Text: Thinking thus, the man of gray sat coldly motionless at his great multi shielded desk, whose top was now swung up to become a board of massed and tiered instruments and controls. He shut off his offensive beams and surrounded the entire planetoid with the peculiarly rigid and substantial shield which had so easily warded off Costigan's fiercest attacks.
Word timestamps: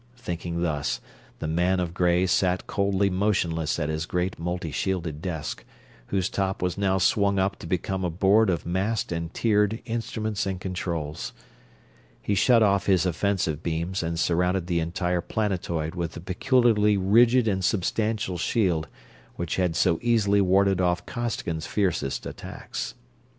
Thinking 0.17 0.63
thus, 0.63 0.99
the 1.37 1.47
man 1.47 1.79
of 1.79 1.93
gray 1.93 2.25
sat 2.25 2.65
coldly 2.65 3.11
motionless 3.11 3.77
at 3.77 3.87
his 3.87 4.07
great 4.07 4.39
multi 4.39 4.71
shielded 4.71 5.21
desk, 5.21 5.63
whose 6.07 6.27
top 6.27 6.59
was 6.59 6.75
now 6.75 6.97
swung 6.97 7.37
up 7.37 7.57
to 7.59 7.67
become 7.67 8.03
a 8.03 8.09
board 8.09 8.49
of 8.49 8.65
massed 8.65 9.11
and 9.11 9.31
tiered 9.31 9.79
instruments 9.85 10.47
and 10.47 10.59
controls. 10.59 11.33
He 12.19 12.33
shut 12.33 12.63
off 12.63 12.87
his 12.87 13.05
offensive 13.05 13.61
beams 13.61 14.01
and 14.01 14.17
surrounded 14.19 14.65
the 14.65 14.79
entire 14.79 15.21
planetoid 15.21 15.93
with 15.93 16.13
the 16.13 16.19
peculiarly 16.19 16.97
rigid 16.97 17.47
and 17.47 17.63
substantial 17.63 18.39
shield 18.39 18.87
which 19.35 19.57
had 19.57 19.75
so 19.75 19.99
easily 20.01 20.41
warded 20.41 20.81
off 20.81 21.05
Costigan's 21.05 21.67
fiercest 21.67 22.25
attacks. 22.25 22.95